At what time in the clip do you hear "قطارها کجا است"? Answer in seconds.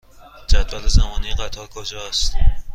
1.31-2.33